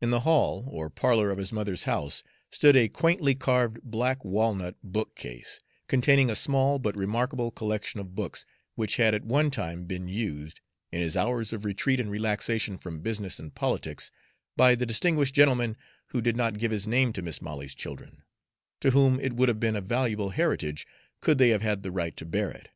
[0.00, 4.74] In the "hall" or parlor of his mother's house stood a quaintly carved black walnut
[4.82, 10.08] bookcase, containing a small but remarkable collection of books, which had at one time been
[10.08, 14.10] used, in his hours of retreat and relaxation from business and politics,
[14.56, 15.76] by the distinguished gentleman
[16.08, 18.24] who did not give his name to Mis' Molly's children,
[18.80, 20.88] to whom it would have been a valuable heritage,
[21.20, 22.70] could they have had the right to bear it.